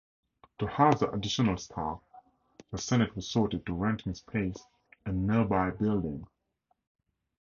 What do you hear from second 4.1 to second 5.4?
space in